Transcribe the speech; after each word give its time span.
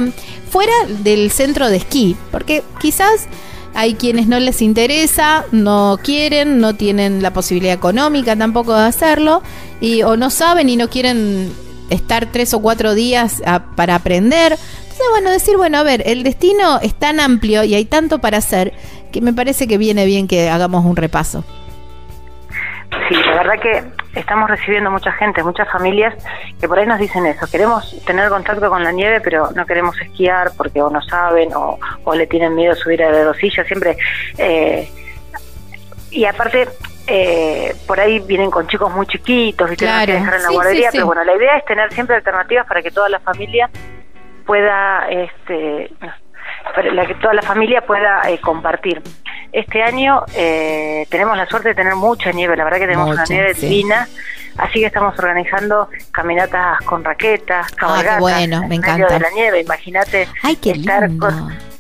fuera 0.50 0.74
del 1.04 1.32
centro 1.32 1.70
de 1.70 1.78
esquí, 1.78 2.16
porque 2.32 2.64
quizás 2.82 3.28
hay 3.76 3.94
quienes 3.94 4.28
no 4.28 4.40
les 4.40 4.64
interesa, 4.64 5.46
no 5.52 6.00
quieren, 6.02 6.60
no 6.60 6.76
tienen 6.76 7.22
la 7.22 7.32
posibilidad 7.34 7.76
económica 7.76 8.36
tampoco 8.36 8.74
de 8.76 8.86
hacerlo, 8.86 9.44
y, 9.80 10.02
o 10.02 10.18
no 10.18 10.32
saben 10.32 10.70
y 10.70 10.76
no 10.76 10.90
quieren 10.90 11.54
estar 11.92 12.32
tres 12.32 12.54
o 12.54 12.62
cuatro 12.62 12.96
días 12.96 13.42
para 13.76 13.96
aprender 13.96 14.58
bueno, 15.12 15.32
decir, 15.32 15.58
bueno, 15.58 15.78
a 15.78 15.84
ver, 15.84 16.04
el 16.06 16.24
destino 16.24 16.80
es 16.82 16.94
tan 16.94 17.20
amplio 17.20 17.64
y 17.64 17.76
hay 17.76 17.86
tanto 17.86 18.20
para 18.20 18.38
hacer 18.38 18.74
que 19.12 19.22
me 19.22 19.34
parece 19.34 19.68
que 19.68 19.78
viene 19.78 20.06
bien 20.06 20.28
que 20.28 20.50
hagamos 20.50 20.86
un 20.86 20.96
repaso. 20.96 21.44
Sí, 23.10 23.16
la 23.16 23.44
verdad 23.44 23.60
que 23.62 23.84
estamos 24.20 24.50
recibiendo 24.50 24.90
mucha 24.90 25.12
gente, 25.14 25.44
muchas 25.44 25.70
familias 25.70 26.14
que 26.60 26.68
por 26.68 26.80
ahí 26.80 26.86
nos 26.86 27.00
dicen 27.00 27.26
eso, 27.26 27.46
queremos 27.48 27.96
tener 28.06 28.30
contacto 28.30 28.70
con 28.70 28.84
la 28.84 28.92
nieve, 28.92 29.22
pero 29.22 29.52
no 29.52 29.66
queremos 29.66 30.00
esquiar 30.00 30.52
porque 30.58 30.82
o 30.82 30.90
no 30.90 31.02
saben 31.02 31.50
o, 31.54 31.78
le 32.16 32.28
tienen 32.28 32.56
miedo 32.56 32.76
subir 32.76 33.04
a 33.04 33.12
la 33.12 33.24
dosilla, 33.24 33.64
siempre... 33.66 33.98
Eh, 34.38 34.90
y 36.10 36.26
aparte, 36.26 36.68
eh, 37.06 37.76
por 37.86 38.00
ahí 38.00 38.20
vienen 38.20 38.50
con 38.50 38.68
chicos 38.68 38.92
muy 38.94 39.06
chiquitos, 39.06 39.72
y 39.72 39.76
tienen 39.76 40.06
que 40.06 40.14
dejar 40.14 40.36
en 40.36 40.44
la 40.44 40.50
guardería, 40.50 40.90
pero 40.92 41.06
bueno, 41.06 41.24
la 41.24 41.36
idea 41.36 41.58
es 41.58 41.66
tener 41.66 41.92
siempre 41.94 42.16
alternativas 42.16 42.66
para 42.66 42.82
que 42.82 42.92
toda 42.92 43.10
la 43.10 43.20
familia 43.20 43.70
pueda, 44.48 45.08
este, 45.10 45.92
la 46.92 47.06
que 47.06 47.16
toda 47.16 47.34
la 47.34 47.42
familia 47.44 47.82
pueda 47.82 48.22
eh, 48.28 48.40
compartir. 48.40 49.04
Este 49.52 49.84
año 49.84 50.24
eh, 50.36 51.06
tenemos 51.10 51.38
la 51.38 51.46
suerte 51.46 51.70
de 51.70 51.76
tener 51.76 51.96
mucha 51.96 52.32
nieve, 52.32 52.56
la 52.56 52.64
verdad 52.64 52.80
que 52.80 52.88
tenemos 52.88 53.10
una 53.10 53.24
nieve 53.26 53.54
divina, 53.54 54.08
así 54.58 54.80
que 54.80 54.88
estamos 54.88 55.18
organizando 55.20 55.90
caminatas 56.12 56.82
con 56.82 57.04
raquetas, 57.04 57.68
ah, 57.72 57.76
cabalgatas 57.76 58.20
bueno, 58.20 58.68
me 58.68 58.76
encanta. 58.76 59.08
de 59.08 59.20
la 59.20 59.30
nieve, 59.32 59.62
imagínate 59.62 60.28
estar 60.64 61.10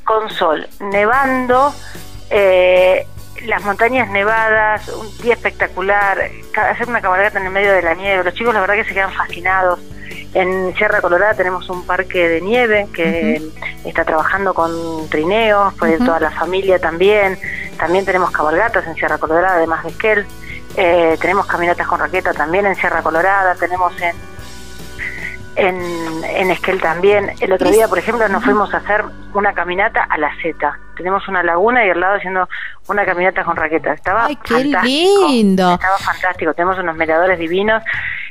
con, 0.04 0.30
sol, 0.30 0.68
nevando, 0.80 1.74
eh, 2.30 3.06
las 3.46 3.64
montañas 3.64 4.10
nevadas, 4.10 4.88
un 4.90 5.16
día 5.20 5.34
espectacular, 5.34 6.30
hacer 6.56 6.88
una 6.88 7.02
cabalgata 7.02 7.40
en 7.40 7.48
el 7.48 7.52
medio 7.52 7.72
de 7.72 7.82
la 7.82 7.94
nieve, 7.94 8.24
los 8.24 8.34
chicos 8.34 8.54
la 8.54 8.62
verdad 8.62 8.76
que 8.76 8.86
se 8.86 8.94
quedan 8.94 9.12
fascinados 9.12 9.80
en 10.38 10.76
Sierra 10.76 11.02
Colorada 11.02 11.34
tenemos 11.34 11.68
un 11.70 11.84
parque 11.86 12.30
de 12.30 12.42
nieve 12.42 12.88
que 12.94 13.42
está 13.86 14.06
trabajando 14.06 14.54
con 14.54 15.10
trineos, 15.10 15.74
puede 15.74 15.98
toda 15.98 16.20
la 16.20 16.30
familia 16.30 16.78
también. 16.78 17.40
También 17.80 18.06
tenemos 18.06 18.30
cabalgatas 18.30 18.86
en 18.86 18.94
Sierra 18.94 19.18
Colorada, 19.18 19.56
además 19.56 19.84
de 19.84 19.90
Esquel. 19.90 20.26
Eh, 20.76 21.18
tenemos 21.20 21.48
caminatas 21.48 21.88
con 21.88 22.00
raqueta 22.00 22.34
también 22.34 22.68
en 22.68 22.76
Sierra 22.76 23.02
Colorada. 23.02 23.56
Tenemos 23.56 23.94
en, 24.00 24.16
en, 25.56 26.24
en 26.24 26.52
Esquel 26.52 26.80
también. 26.82 27.34
El 27.40 27.52
otro 27.54 27.72
día, 27.72 27.88
por 27.88 27.98
ejemplo, 27.98 28.28
nos 28.30 28.44
fuimos 28.44 28.72
a 28.76 28.78
hacer 28.78 29.06
una 29.34 29.54
caminata 29.54 30.04
a 30.04 30.20
la 30.20 30.30
Z. 30.40 30.80
Tenemos 30.96 31.28
una 31.28 31.42
laguna 31.42 31.84
y 31.84 31.90
al 31.90 32.00
lado 32.00 32.18
haciendo 32.18 32.48
una 32.88 33.06
caminata 33.06 33.44
con 33.44 33.56
raqueta. 33.56 33.94
Estaba 33.94 34.28
¡Ay, 34.28 34.36
qué 34.36 34.64
lindo! 34.84 35.74
Estaba 35.74 35.98
fantástico. 35.98 36.54
Tenemos 36.54 36.78
unos 36.78 36.96
miradores 36.96 37.40
divinos 37.40 37.82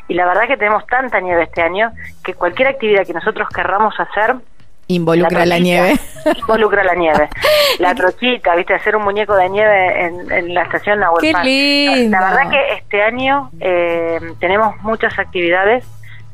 y 0.08 0.14
la 0.14 0.26
verdad 0.26 0.46
que 0.46 0.56
tenemos 0.56 0.86
tanta 0.86 1.20
nieve 1.20 1.44
este 1.44 1.62
año 1.62 1.92
que 2.24 2.34
cualquier 2.34 2.68
actividad 2.68 3.06
que 3.06 3.12
nosotros 3.12 3.48
querramos 3.48 3.94
hacer 3.98 4.36
Involucra 4.88 5.44
la, 5.46 5.58
nieve. 5.58 5.98
Involucra 6.36 6.84
la 6.84 6.94
nieve. 6.94 7.28
La 7.78 7.94
trochita, 7.96 8.54
viste, 8.54 8.74
hacer 8.74 8.94
un 8.94 9.02
muñeco 9.02 9.34
de 9.34 9.48
nieve 9.48 10.06
en, 10.06 10.54
la 10.54 10.62
estación 10.62 11.00
Nahuel 11.00 11.22
Qué 11.22 11.32
lindo. 11.42 12.18
La 12.18 12.30
verdad 12.30 12.50
que 12.50 12.74
este 12.74 13.02
año 13.02 13.50
eh, 13.60 14.20
tenemos 14.38 14.76
muchas 14.82 15.18
actividades. 15.18 15.84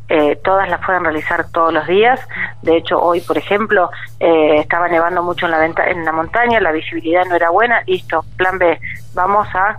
Eh, 0.08 0.38
todas 0.44 0.68
las 0.68 0.84
pueden 0.84 1.04
realizar 1.04 1.50
todos 1.50 1.72
los 1.72 1.86
días. 1.86 2.20
De 2.60 2.76
hecho, 2.76 3.00
hoy, 3.00 3.22
por 3.22 3.38
ejemplo, 3.38 3.90
eh, 4.20 4.56
estaba 4.58 4.86
nevando 4.88 5.22
mucho 5.22 5.46
en 5.46 5.52
la, 5.52 5.64
en 5.64 6.04
la 6.04 6.12
montaña, 6.12 6.60
la 6.60 6.72
visibilidad 6.72 7.24
no 7.24 7.36
era 7.36 7.48
buena. 7.48 7.82
Listo, 7.86 8.22
plan 8.36 8.58
B, 8.58 8.78
vamos 9.14 9.48
a 9.54 9.78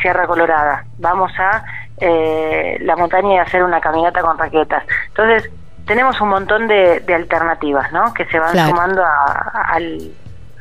Sierra 0.00 0.28
Colorada, 0.28 0.84
vamos 0.98 1.32
a 1.38 1.64
la 2.80 2.96
montaña 2.96 3.34
y 3.34 3.38
hacer 3.38 3.62
una 3.62 3.80
caminata 3.80 4.20
con 4.20 4.38
raquetas. 4.38 4.84
Entonces, 5.08 5.50
tenemos 5.86 6.20
un 6.20 6.28
montón 6.28 6.66
de, 6.66 7.02
alternativas, 7.14 7.92
¿no? 7.92 8.12
Que 8.14 8.24
se 8.26 8.38
van 8.38 8.52
sumando 8.68 9.02
a, 9.02 9.76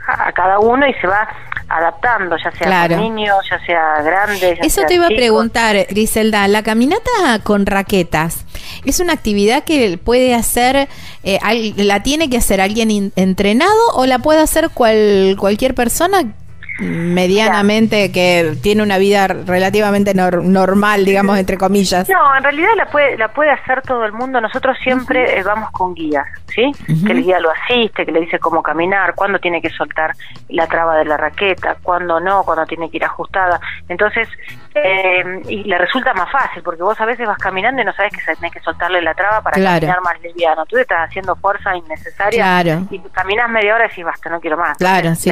a, 0.07 0.31
cada 0.33 0.59
uno 0.59 0.85
y 0.87 0.93
se 0.95 1.07
va 1.07 1.27
adaptando, 1.69 2.35
ya 2.37 2.51
sea 2.51 2.87
niños, 2.87 3.37
ya 3.49 3.59
sea 3.65 4.01
grandes. 4.01 4.59
Eso 4.61 4.81
te 4.85 4.95
iba 4.95 5.05
a 5.05 5.09
preguntar, 5.09 5.75
Griselda, 5.89 6.47
la 6.47 6.61
caminata 6.61 7.39
con 7.43 7.65
raquetas. 7.65 8.45
¿Es 8.85 8.99
una 8.99 9.13
actividad 9.13 9.63
que 9.63 9.97
puede 9.97 10.35
hacer, 10.35 10.89
eh, 11.23 11.39
la 11.77 12.03
tiene 12.03 12.29
que 12.29 12.37
hacer 12.37 12.59
alguien 12.59 13.11
entrenado 13.15 13.73
o 13.95 14.05
la 14.05 14.19
puede 14.19 14.41
hacer 14.41 14.69
cual, 14.71 15.35
cualquier 15.39 15.73
persona 15.73 16.33
medianamente 16.79 18.11
que 18.11 18.55
tiene 18.61 18.81
una 18.81 18.97
vida 18.97 19.27
relativamente 19.27 20.13
normal, 20.13 21.05
digamos, 21.05 21.37
entre 21.37 21.57
comillas. 21.57 22.09
No, 22.09 22.35
en 22.35 22.43
realidad 22.43 22.69
la 22.75 22.85
puede, 22.87 23.17
la 23.17 23.27
puede 23.27 23.51
hacer 23.51 23.81
todo 23.81 24.05
el 24.05 24.13
mundo. 24.13 24.41
Nosotros 24.41 24.77
siempre 24.83 25.37
eh, 25.37 25.43
vamos 25.43 25.69
con 25.71 25.93
guías, 25.93 26.25
¿sí? 26.47 26.71
Que 27.05 27.11
el 27.11 27.23
guía 27.23 27.39
lo 27.39 27.51
asiste, 27.51 28.05
que 28.05 28.11
le 28.11 28.21
dice 28.21 28.39
cómo 28.39 28.63
caminar, 28.63 29.13
cuándo 29.15 29.39
tiene 29.39 29.61
que 29.61 29.69
soltar 29.69 30.13
la 30.49 30.67
traba 30.67 30.97
de 30.97 31.05
la 31.05 31.17
raqueta, 31.17 31.77
cuándo 31.81 32.19
no, 32.19 32.43
cuándo 32.43 32.65
tiene 32.65 32.89
que 32.89 32.97
ir 32.97 33.05
ajustada. 33.05 33.59
Entonces, 33.87 34.27
eh, 34.73 35.41
y 35.47 35.63
le 35.63 35.77
resulta 35.77 36.13
más 36.13 36.31
fácil, 36.31 36.63
porque 36.63 36.81
vos 36.81 36.99
a 36.99 37.05
veces 37.05 37.27
vas 37.27 37.37
caminando 37.37 37.81
y 37.81 37.85
no 37.85 37.93
sabes 37.93 38.13
que 38.13 38.35
tenés 38.35 38.51
que 38.51 38.59
soltarle 38.61 39.01
la 39.01 39.13
traba 39.13 39.41
para 39.41 39.61
caminar 39.61 40.01
más 40.01 40.19
liviano. 40.21 40.65
Tú 40.65 40.77
estás 40.77 41.09
haciendo 41.09 41.35
fuerza 41.35 41.75
innecesaria 41.75 42.81
y 42.89 42.99
caminas 43.11 43.49
media 43.49 43.75
hora 43.75 43.85
y 43.85 43.89
decís, 43.89 44.05
basta, 44.05 44.29
no 44.29 44.39
quiero 44.39 44.57
más. 44.57 44.77
Claro, 44.77 45.13
sí, 45.15 45.31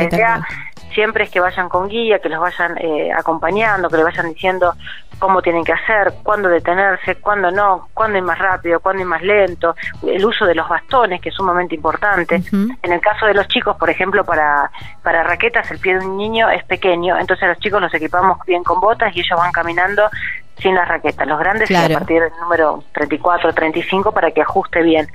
siempre 0.92 1.26
es 1.26 1.30
que 1.30 1.40
vayan 1.40 1.70
con 1.70 1.88
guía, 1.88 2.20
que 2.20 2.30
los 2.30 2.40
vayan 2.40 2.78
eh, 2.78 3.12
acompañando, 3.12 3.90
que 3.90 3.98
le 3.98 4.04
vayan 4.04 4.34
diciendo 4.34 4.74
cómo 5.20 5.42
tienen 5.42 5.64
que 5.64 5.72
hacer, 5.72 6.14
cuándo 6.24 6.50
detenerse, 6.50 7.16
cuándo 7.16 7.52
no, 7.52 7.90
cuándo 7.94 8.18
ir 8.18 8.24
más 8.24 8.40
rápido, 8.40 8.80
cuándo 8.80 9.04
ir 9.04 9.08
más 9.08 9.22
lento, 9.22 9.76
el 10.06 10.26
uso 10.26 10.46
de 10.46 10.56
los 10.56 10.68
bastones, 10.68 11.22
que 11.22 11.30
es 11.30 11.36
sumamente 11.36 11.76
importante. 11.76 12.42
En 12.52 12.92
el 12.92 13.00
caso 13.00 13.28
de 13.28 13.36
los 13.36 13.48
chicos, 13.48 13.78
por 13.78 13.90
ejemplo, 13.90 14.26
para, 14.26 14.72
para 15.04 15.22
raquetas, 15.22 15.70
el 15.70 15.78
pie 15.78 16.00
de 16.00 16.06
un 16.06 16.18
niño 16.18 16.50
es 16.50 16.64
pequeño, 16.64 17.20
entonces 17.20 17.48
los 17.48 17.60
chicos 17.60 17.80
los 17.80 17.94
equipamos 17.94 18.40
bien 18.48 18.64
con 18.64 18.80
botas 18.80 19.16
y 19.16 19.20
ellos 19.20 19.38
van 19.38 19.52
caminando 19.52 20.10
sin 20.58 20.76
las 20.76 20.88
raquetas. 20.88 21.28
Los 21.28 21.40
grandes 21.40 21.72
a 21.72 21.88
partir 21.88 22.22
del 22.22 22.32
número 22.42 22.84
34, 22.94 23.54
35 23.54 24.12
para 24.12 24.32
que 24.32 24.42
ajuste 24.42 24.82
bien. 24.82 25.08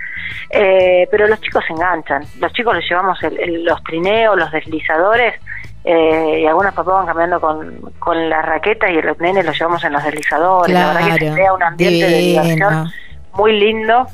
Eh, 0.50 1.08
pero 1.10 1.26
los 1.26 1.40
chicos 1.40 1.64
se 1.66 1.72
enganchan. 1.72 2.24
Los 2.40 2.52
chicos 2.52 2.74
les 2.76 2.88
llevamos 2.88 3.18
los 3.22 3.82
trineos, 3.84 4.36
los 4.36 4.50
deslizadores 4.50 5.34
eh, 5.88 6.40
y 6.42 6.46
algunos 6.46 6.74
papás 6.74 6.94
van 6.94 7.06
cambiando 7.06 7.40
con, 7.40 7.92
con 8.00 8.28
las 8.28 8.44
raquetas 8.44 8.90
y 8.90 9.00
los 9.00 9.16
nenes 9.20 9.46
los 9.46 9.56
llevamos 9.56 9.84
en 9.84 9.92
los 9.92 10.02
deslizadores. 10.02 10.74
la 10.74 10.92
verdad 10.92 11.14
que 11.14 11.28
se 11.28 11.32
crea 11.32 11.54
un 11.54 11.62
ambiente 11.62 12.06
de 12.06 12.18
diversión 12.18 12.90
muy 13.34 13.52
lindo. 13.60 14.06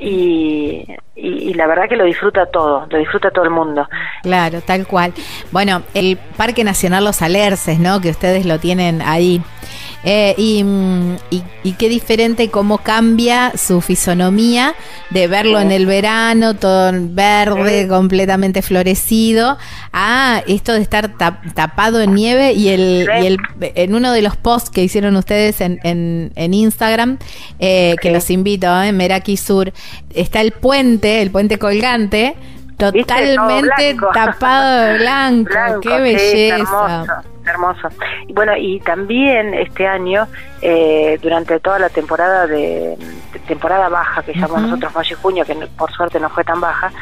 Y, 0.00 0.84
y, 1.14 1.54
la 1.54 1.68
verdad 1.68 1.88
que 1.88 1.94
lo 1.94 2.04
disfruta 2.04 2.46
todo, 2.46 2.86
lo 2.90 2.98
disfruta 2.98 3.30
todo 3.30 3.44
el 3.44 3.50
mundo. 3.50 3.88
Claro, 4.24 4.60
tal 4.62 4.84
cual. 4.84 5.12
Bueno, 5.52 5.82
el 5.94 6.16
Parque 6.36 6.64
Nacional 6.64 7.04
Los 7.04 7.22
Alerces, 7.22 7.78
¿no? 7.78 8.00
Que 8.00 8.10
ustedes 8.10 8.44
lo 8.44 8.58
tienen 8.58 9.00
ahí 9.00 9.40
eh, 10.04 10.34
y, 10.36 10.64
qué 11.78 11.88
diferente 11.88 12.48
cómo 12.48 12.78
cambia 12.78 13.52
su 13.56 13.80
fisonomía 13.80 14.74
de 15.10 15.26
verlo 15.26 15.58
en 15.58 15.72
el 15.72 15.86
verano, 15.86 16.54
todo 16.54 16.92
verde, 16.92 17.88
completamente 17.88 18.62
florecido, 18.62 19.58
a 19.92 20.42
esto 20.46 20.72
de 20.72 20.82
estar 20.82 21.16
tapado 21.16 22.00
en 22.00 22.14
nieve 22.14 22.52
y 22.52 22.68
el, 22.68 23.08
y 23.22 23.26
el 23.26 23.38
en 23.60 23.94
uno 23.94 24.12
de 24.12 24.22
los 24.22 24.36
posts 24.36 24.70
que 24.70 24.82
hicieron 24.82 25.16
ustedes 25.16 25.60
en, 25.60 25.80
en, 25.82 26.54
Instagram, 26.54 27.18
eh, 27.58 27.96
que 28.00 28.10
los 28.10 28.30
invito, 28.30 28.66
en 28.66 28.88
eh, 28.88 28.92
Meraki 28.92 29.36
Sur, 29.36 29.72
está 30.14 30.40
el 30.40 30.52
puente, 30.52 31.22
el 31.22 31.30
puente 31.30 31.58
colgante, 31.58 32.34
totalmente 32.76 33.96
tapado 34.14 34.86
de 34.86 34.98
blanco. 34.98 35.80
qué 35.80 36.00
belleza 36.00 37.22
hermoso. 37.44 37.88
Y 38.26 38.32
bueno, 38.32 38.56
y 38.56 38.80
también 38.80 39.54
este 39.54 39.86
año, 39.86 40.26
eh, 40.60 41.18
durante 41.22 41.58
toda 41.60 41.78
la 41.78 41.88
temporada 41.88 42.46
de, 42.46 42.96
temporada 43.46 43.88
baja 43.88 44.22
que 44.22 44.32
llamamos 44.34 44.62
nosotros 44.62 44.94
mayo 44.94 45.16
y 45.16 45.22
junio, 45.22 45.44
que 45.44 45.54
por 45.76 45.90
suerte 45.92 46.20
no 46.20 46.30
fue 46.30 46.44
tan 46.44 46.60
baja, 46.60 46.92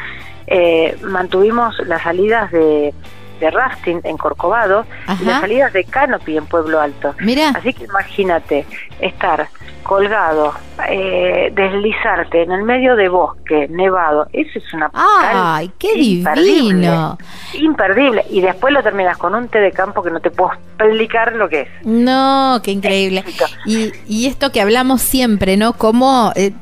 eh, 0.46 0.96
mantuvimos 1.02 1.78
las 1.87 2.02
salidas 2.02 2.50
de, 2.50 2.94
de 3.40 3.50
rafting 3.50 4.00
en 4.04 4.16
Corcovado 4.16 4.84
y 5.20 5.25
las 5.25 5.40
salidas 5.40 5.72
de 5.72 5.84
canopy 5.84 6.37
en 6.37 6.46
Pueblo 6.46 6.81
Alto. 6.81 7.14
Mira. 7.20 7.50
Así 7.50 7.72
que 7.72 7.84
imagínate 7.84 8.66
estar 9.00 9.48
colgado, 9.82 10.54
eh, 10.88 11.50
deslizarte 11.52 12.42
en 12.42 12.52
el 12.52 12.62
medio 12.62 12.94
de 12.94 13.08
bosque, 13.08 13.66
nevado, 13.69 14.28
eso 14.32 14.58
es 14.58 14.75
una 14.75 14.90
¡Ay, 14.92 15.70
qué 15.78 15.94
divino! 15.94 17.19
Imperdible. 17.54 18.25
Y 18.31 18.40
después 18.40 18.72
lo 18.72 18.82
terminas 18.82 19.19
con 19.19 19.34
un 19.34 19.48
té 19.48 19.58
de 19.58 19.72
campo 19.72 20.02
que 20.02 20.10
no 20.10 20.20
te 20.20 20.31
puedo 20.31 20.52
explicar 20.52 21.32
lo 21.32 21.48
que 21.48 21.62
es. 21.62 21.69
No, 21.84 22.60
qué 22.62 22.70
increíble. 22.70 23.25
Y, 23.66 23.90
y 24.06 24.26
esto 24.26 24.52
que 24.52 24.60
hablamos 24.60 25.02
siempre, 25.02 25.56
¿no? 25.56 25.72
Como... 25.72 26.32
Eh, 26.37 26.52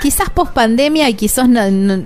quizás 0.00 0.30
post 0.30 0.52
pandemia 0.52 1.08
y 1.08 1.14
quizás 1.14 1.48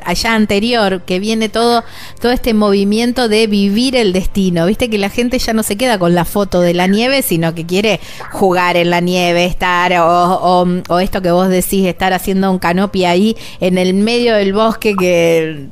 allá 0.05 0.35
anterior, 0.35 1.03
que 1.03 1.19
viene 1.19 1.49
todo, 1.49 1.85
todo 2.21 2.33
este 2.33 2.55
movimiento 2.55 3.29
de 3.29 3.47
vivir 3.47 3.97
el 3.97 4.13
destino. 4.13 4.67
Viste 4.67 4.91
que 4.91 4.99
la 4.99 5.11
gente 5.11 5.39
ya 5.39 5.53
no 5.53 5.63
se 5.63 5.77
queda 5.77 5.99
con 5.99 6.15
la 6.15 6.25
foto 6.25 6.61
de 6.61 6.75
la 6.75 6.87
nieve, 6.87 7.23
sino 7.23 7.55
que 7.55 7.67
quiere 7.67 8.01
jugar 8.31 8.77
en 8.77 8.91
la 8.91 9.01
nieve, 9.01 9.45
estar, 9.45 9.93
o, 10.01 10.67
o, 10.89 10.99
esto 10.99 11.23
que 11.23 11.31
vos 11.31 11.49
decís, 11.49 11.87
estar 11.87 12.13
haciendo 12.13 12.51
un 12.51 12.59
canopy 12.59 13.05
ahí 13.05 13.37
en 13.61 13.79
el 13.79 13.95
medio 13.95 14.35
del 14.35 14.53
bosque, 14.53 14.95
que 14.97 15.67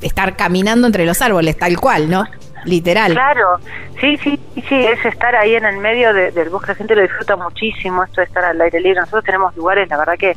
estar 0.00 0.36
caminando 0.36 0.86
entre 0.86 1.04
los 1.04 1.20
árboles, 1.22 1.56
tal 1.56 1.78
cual, 1.78 2.08
¿no? 2.08 2.24
Literal. 2.64 3.12
Claro, 3.12 3.58
sí, 4.00 4.16
sí, 4.18 4.38
sí, 4.68 4.74
es 4.74 5.04
estar 5.04 5.34
ahí 5.36 5.54
en 5.54 5.64
el 5.64 5.78
medio 5.78 6.12
del 6.12 6.50
bosque, 6.50 6.72
la 6.72 6.74
gente 6.74 6.94
lo 6.94 7.02
disfruta 7.02 7.36
muchísimo, 7.36 8.04
esto 8.04 8.20
de 8.20 8.26
estar 8.26 8.44
al 8.44 8.60
aire 8.60 8.80
libre. 8.80 9.00
Nosotros 9.00 9.24
tenemos 9.24 9.56
lugares, 9.56 9.88
la 9.88 9.96
verdad 9.96 10.14
que 10.18 10.36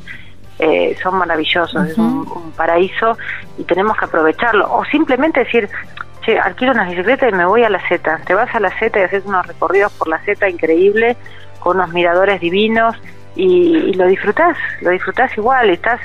eh, 0.61 0.95
son 1.01 1.15
maravillosos, 1.15 1.89
es 1.89 1.97
un, 1.97 2.53
paraíso 2.55 3.17
y 3.57 3.63
tenemos 3.63 3.97
que 3.97 4.05
aprovecharlo. 4.05 4.71
O 4.71 4.85
simplemente 4.85 5.39
decir, 5.39 5.67
che, 6.23 6.37
alquilo 6.37 6.71
una 6.71 6.87
bicicleta 6.87 7.27
y 7.27 7.31
me 7.31 7.45
voy 7.45 7.63
a 7.63 7.69
la 7.69 7.81
Z. 7.89 8.19
Te 8.25 8.35
vas 8.35 8.53
a 8.53 8.59
la 8.59 8.69
Z 8.77 8.99
y 8.99 9.01
haces 9.01 9.25
unos 9.25 9.47
recorridos 9.47 9.91
por 9.93 10.07
la 10.07 10.19
Z 10.19 10.47
increíble, 10.47 11.17
con 11.59 11.77
unos 11.77 11.91
miradores 11.93 12.39
divinos 12.41 12.95
y, 13.35 13.93
lo 13.93 14.05
disfrutás, 14.05 14.55
lo 14.81 14.91
disfrutás 14.91 15.35
igual, 15.35 15.71
estás 15.71 15.99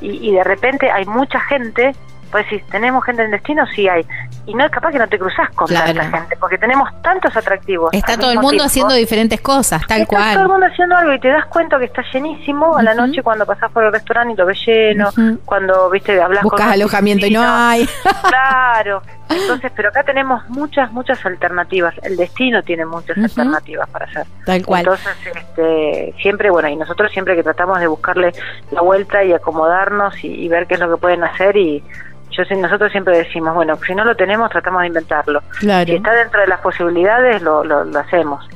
y, 0.00 0.28
y 0.28 0.34
de 0.34 0.42
repente 0.42 0.90
hay 0.90 1.04
mucha 1.04 1.38
gente 1.40 1.92
pues 2.30 2.46
si 2.48 2.58
¿tenemos 2.70 3.04
gente 3.04 3.22
en 3.24 3.30
destino? 3.30 3.66
Sí 3.74 3.88
hay. 3.88 4.06
Y 4.46 4.54
no 4.54 4.64
es 4.64 4.70
capaz 4.70 4.92
que 4.92 4.98
no 4.98 5.08
te 5.08 5.18
cruzas 5.18 5.50
con 5.50 5.68
tanta 5.68 6.04
gente, 6.04 6.36
porque 6.36 6.58
tenemos 6.58 6.88
tantos 7.02 7.36
atractivos. 7.36 7.92
Está 7.92 8.16
todo 8.16 8.32
el 8.32 8.38
mundo 8.38 8.64
haciendo 8.64 8.94
diferentes 8.94 9.40
cosas, 9.40 9.82
tal 9.86 10.02
Está 10.02 10.16
cual. 10.16 10.34
todo 10.34 10.42
el 10.44 10.48
mundo 10.50 10.66
haciendo 10.66 10.96
algo 10.96 11.12
y 11.12 11.20
te 11.20 11.28
das 11.28 11.46
cuenta 11.46 11.78
que 11.78 11.84
está 11.84 12.02
llenísimo 12.12 12.76
a 12.76 12.82
la 12.82 12.94
noche 12.94 13.22
cuando 13.22 13.46
pasás 13.46 13.70
por 13.70 13.84
el 13.84 13.92
restaurante 13.92 14.34
y 14.34 14.36
lo 14.36 14.46
ves 14.46 14.58
lleno, 14.66 15.10
cuando, 15.44 15.90
viste, 15.90 16.20
hablas 16.20 16.42
Buscas 16.42 16.72
alojamiento 16.72 17.26
y 17.26 17.30
no 17.30 17.42
hay. 17.44 17.88
claro. 18.28 19.02
Entonces, 19.30 19.70
pero 19.76 19.90
acá 19.90 20.02
tenemos 20.02 20.48
muchas, 20.48 20.90
muchas 20.92 21.24
alternativas. 21.24 21.94
El 22.02 22.16
destino 22.16 22.62
tiene 22.62 22.84
muchas 22.84 23.16
alternativas 23.16 23.88
para 23.88 24.06
hacer. 24.06 24.26
Tal 24.44 24.64
cual. 24.66 24.80
Entonces, 24.80 25.16
este, 25.24 26.14
siempre, 26.20 26.50
bueno, 26.50 26.68
y 26.68 26.76
nosotros 26.76 27.12
siempre 27.12 27.36
que 27.36 27.42
tratamos 27.42 27.78
de 27.78 27.86
buscarle 27.86 28.32
la 28.72 28.80
vuelta 28.80 29.22
y 29.22 29.32
acomodarnos 29.32 30.14
y 30.24 30.48
ver 30.48 30.66
qué 30.66 30.74
es 30.74 30.80
lo 30.80 30.90
que 30.90 31.00
pueden 31.00 31.22
hacer 31.22 31.56
y 31.56 31.82
yo 32.30 32.56
nosotros 32.56 32.92
siempre 32.92 33.16
decimos, 33.18 33.54
bueno, 33.54 33.76
si 33.86 33.94
no 33.94 34.04
lo 34.04 34.14
tenemos, 34.14 34.50
tratamos 34.50 34.82
de 34.82 34.88
inventarlo. 34.88 35.42
Si 35.60 35.68
está 35.68 36.12
dentro 36.12 36.40
de 36.40 36.46
las 36.46 36.60
posibilidades, 36.60 37.42
lo, 37.42 37.64
lo, 37.64 37.98
hacemos. 37.98 38.48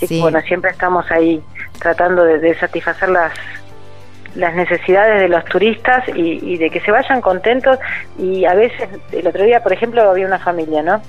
Y 0.00 0.20
bueno, 0.20 0.40
siempre 0.42 0.70
estamos 0.70 1.10
ahí 1.10 1.42
tratando 1.78 2.24
de, 2.24 2.54
satisfacer 2.58 3.08
las 3.08 3.32
las 4.34 4.54
necesidades 4.54 5.22
de 5.22 5.28
los 5.28 5.42
turistas 5.46 6.04
y, 6.14 6.58
de 6.58 6.68
que 6.68 6.80
se 6.80 6.90
vayan 6.90 7.22
contentos. 7.22 7.78
Y 8.18 8.44
a 8.44 8.52
veces 8.52 8.86
el 9.10 9.26
otro 9.26 9.42
día 9.42 9.62
por 9.62 9.72
ejemplo 9.72 10.02
había 10.10 10.26
una 10.26 10.38
familia 10.38 10.82
no 10.82 11.00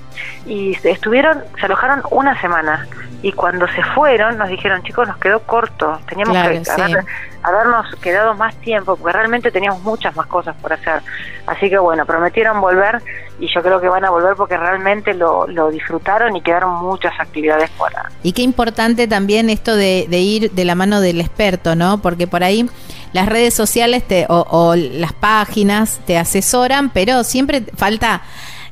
y 0.46 0.74
estuvieron 0.82 1.44
se 1.60 1.66
alojaron 1.66 2.00
una 2.10 2.40
semana 2.40 2.86
y 3.20 3.32
cuando 3.32 3.66
se 3.68 3.82
fueron 3.94 4.38
nos 4.38 4.48
dijeron, 4.48 4.82
chicos, 4.82 5.08
nos 5.08 5.18
quedó 5.18 5.40
corto, 5.40 5.98
teníamos 6.08 6.36
que 6.36 6.96
habernos 7.42 7.94
quedado 7.96 8.34
más 8.34 8.54
tiempo, 8.56 8.96
porque 8.96 9.16
realmente 9.16 9.50
teníamos 9.50 9.82
muchas 9.82 10.14
más 10.14 10.26
cosas 10.26 10.54
por 10.60 10.72
hacer. 10.72 11.02
Así 11.46 11.68
que 11.68 11.78
bueno, 11.78 12.06
prometieron 12.06 12.60
volver 12.60 13.02
y 13.40 13.52
yo 13.52 13.62
creo 13.62 13.80
que 13.80 13.88
van 13.88 14.04
a 14.04 14.10
volver 14.10 14.36
porque 14.36 14.56
realmente 14.56 15.14
lo, 15.14 15.46
lo 15.48 15.70
disfrutaron 15.70 16.36
y 16.36 16.42
quedaron 16.42 16.74
muchas 16.74 17.12
actividades 17.18 17.70
fuera. 17.70 18.10
Y 18.22 18.32
qué 18.32 18.42
importante 18.42 19.08
también 19.08 19.50
esto 19.50 19.74
de, 19.74 20.06
de 20.08 20.18
ir 20.18 20.50
de 20.52 20.64
la 20.64 20.74
mano 20.74 21.00
del 21.00 21.20
experto, 21.20 21.74
¿no? 21.74 21.98
Porque 21.98 22.26
por 22.28 22.44
ahí 22.44 22.68
las 23.12 23.26
redes 23.28 23.54
sociales 23.54 24.06
te, 24.06 24.26
o, 24.28 24.46
o 24.48 24.76
las 24.76 25.12
páginas 25.12 26.00
te 26.06 26.18
asesoran, 26.18 26.90
pero 26.90 27.24
siempre 27.24 27.64
falta 27.76 28.22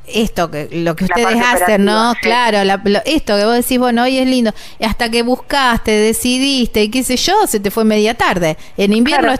esto 0.07 0.49
que 0.49 0.69
lo 0.71 0.95
que 0.95 1.05
ustedes 1.05 1.37
hacen, 1.43 1.85
¿no? 1.85 2.13
Claro, 2.21 2.59
esto 3.05 3.37
que 3.37 3.45
vos 3.45 3.55
decís, 3.55 3.77
bueno, 3.77 4.03
hoy 4.03 4.17
es 4.17 4.27
lindo, 4.27 4.53
hasta 4.81 5.09
que 5.09 5.23
buscaste, 5.23 5.91
decidiste 5.91 6.83
y 6.83 6.89
qué 6.89 7.03
sé 7.03 7.17
yo, 7.17 7.47
se 7.47 7.59
te 7.59 7.71
fue 7.71 7.83
media 7.83 8.13
tarde. 8.13 8.57
En 8.77 8.93
invierno 8.93 9.33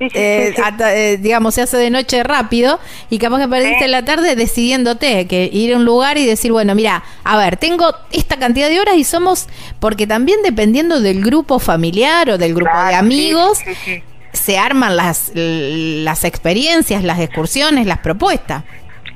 eh, 0.00 0.54
eh, 0.80 1.18
digamos, 1.20 1.54
se 1.54 1.62
hace 1.62 1.76
de 1.76 1.90
noche 1.90 2.22
rápido 2.22 2.78
y 3.10 3.18
capaz 3.18 3.40
que 3.40 3.48
perdiste 3.48 3.88
la 3.88 4.04
tarde 4.04 4.36
decidiéndote 4.36 5.26
que 5.26 5.50
ir 5.52 5.74
a 5.74 5.76
un 5.76 5.84
lugar 5.84 6.18
y 6.18 6.26
decir, 6.26 6.52
bueno, 6.52 6.74
mira, 6.74 7.02
a 7.24 7.36
ver, 7.36 7.56
tengo 7.56 7.92
esta 8.12 8.38
cantidad 8.38 8.68
de 8.68 8.80
horas 8.80 8.96
y 8.96 9.04
somos, 9.04 9.48
porque 9.80 10.06
también 10.06 10.40
dependiendo 10.42 11.00
del 11.00 11.22
grupo 11.22 11.58
familiar 11.58 12.30
o 12.30 12.38
del 12.38 12.54
grupo 12.54 12.76
de 12.88 12.94
amigos, 12.94 13.58
se 14.32 14.58
arman 14.58 14.96
las, 14.96 15.32
las 15.34 16.24
experiencias, 16.24 17.02
las 17.02 17.18
excursiones, 17.18 17.86
las 17.86 17.98
propuestas. 17.98 18.64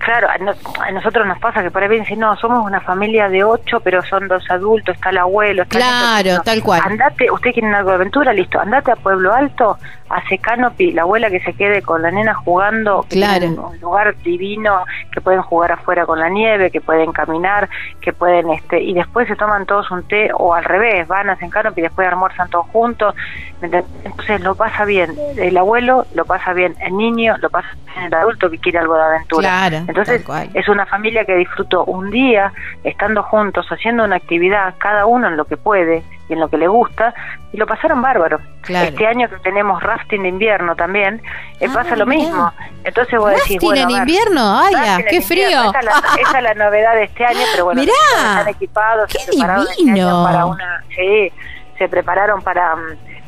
Claro, 0.03 0.27
a, 0.29 0.91
nosotros 0.91 1.25
nos 1.29 1.39
pasa 1.39 1.63
que 1.63 1.71
por 1.71 1.81
ahí 1.81 2.01
dicen, 2.01 2.19
no, 2.19 2.37
somos 2.37 2.67
una 2.67 2.81
familia 2.81 3.29
de 3.29 3.45
ocho, 3.45 3.79
pero 3.79 4.03
son 4.03 4.27
dos 4.27 4.43
adultos, 4.51 4.97
está 4.97 5.11
el 5.11 5.19
abuelo. 5.19 5.63
Está 5.63 5.77
claro, 5.79 6.43
tal 6.45 6.61
cual. 6.61 6.83
Andate, 6.85 7.31
usted 7.31 7.53
quiere 7.53 7.69
algo 7.69 7.91
de 7.91 7.95
aventura, 7.97 8.33
listo, 8.33 8.59
andate 8.59 8.91
a 8.91 8.97
Pueblo 8.97 9.33
Alto, 9.33 9.79
hace 10.13 10.39
canopy, 10.39 10.91
la 10.91 11.03
abuela 11.03 11.31
que 11.31 11.39
se 11.41 11.55
quede 11.55 11.83
con 11.83 12.03
la 12.03 12.11
nena 12.11 12.35
jugando, 12.35 13.07
claro. 13.09 13.47
un 13.47 13.81
lugar 13.81 14.17
divino, 14.19 14.85
que 15.13 15.21
pueden 15.21 15.41
jugar 15.43 15.73
afuera 15.73 16.05
con 16.05 16.19
la 16.19 16.29
nieve, 16.29 16.71
que 16.73 16.81
pueden 16.81 17.13
caminar, 17.13 17.69
que 18.01 18.13
pueden, 18.13 18.51
este, 18.51 18.83
y 18.83 18.95
después 18.95 19.29
se 19.29 19.37
toman 19.37 19.67
todos 19.67 19.91
un 19.93 20.03
té, 20.09 20.31
o 20.35 20.53
al 20.53 20.65
revés, 20.65 21.07
van, 21.07 21.31
hacen 21.31 21.49
canopy 21.49 21.81
después 21.81 22.09
almuerzan 22.09 22.51
todos 22.51 22.67
juntos, 22.67 23.15
entonces 23.63 24.41
lo 24.41 24.55
pasa 24.55 24.85
bien, 24.85 25.15
el 25.37 25.57
abuelo 25.57 26.07
lo 26.15 26.25
pasa 26.25 26.53
bien, 26.53 26.75
el 26.81 26.97
niño 26.97 27.37
lo 27.39 27.49
pasa 27.49 27.69
bien, 27.87 28.07
el 28.07 28.15
adulto 28.15 28.51
que 28.51 28.59
quiere 28.59 28.79
algo 28.81 28.97
de 28.97 29.03
aventura. 29.03 29.49
Claro, 29.49 29.85
entonces 29.93 30.25
es 30.55 30.69
una 30.71 30.87
familia 30.87 31.27
que 31.27 31.37
disfrutó 31.37 31.85
un 31.85 32.11
día 32.11 32.51
estando 32.83 33.23
juntos, 33.23 33.67
haciendo 33.69 34.05
una 34.05 34.17
actividad, 34.17 34.75
cada 34.79 35.05
uno 35.05 35.29
en 35.29 35.37
lo 35.37 35.45
que 35.45 35.59
puede, 35.59 36.03
y 36.31 36.33
en 36.33 36.41
lo 36.41 36.49
que 36.49 36.57
le 36.57 36.67
gusta, 36.67 37.13
y 37.53 37.59
lo 37.59 37.67
pasaron 37.67 38.01
bárbaro. 38.01 38.41
Este 38.67 39.07
año 39.07 39.29
que 39.29 39.37
tenemos 39.41 39.83
rafting 39.83 40.23
de 40.23 40.29
invierno 40.31 40.75
también, 40.77 41.21
eh, 41.61 41.67
ah, 41.69 41.75
pasa 41.75 41.95
lo 41.95 42.07
mismo. 42.07 42.51
Entonces 42.85 43.19
vos 43.19 43.33
decís, 43.33 43.59
bueno, 43.61 43.83
en 43.83 43.91
invierno? 43.91 44.61
¡Ay, 44.61 45.05
qué 45.11 45.21
frío! 45.21 45.47
Esa 45.47 46.39
es, 46.39 46.43
la, 46.43 46.55
novedad 46.55 46.95
de 46.95 47.05
este 47.05 47.27
año, 47.27 47.41
pero 47.53 47.67
bueno, 47.67 47.83
están 47.83 48.49
equipados, 48.49 49.13
se 49.13 49.31
prepararon 49.31 49.67
este 49.69 50.03
para 50.03 50.47
una... 50.47 50.85
Sí, 50.97 51.33
se 51.77 51.89
prepararon 51.89 52.41
para, 52.41 52.77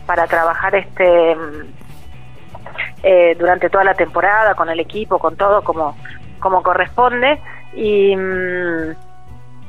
para 0.06 0.26
trabajar 0.26 0.74
este... 0.76 1.36
Eh, 3.02 3.36
durante 3.38 3.68
toda 3.68 3.84
la 3.84 3.92
temporada 3.92 4.54
con 4.54 4.70
el 4.70 4.80
equipo, 4.80 5.18
con 5.18 5.36
todo 5.36 5.62
como 5.62 5.94
como 6.44 6.62
corresponde 6.62 7.40
y 7.74 8.14
mm, 8.14 8.92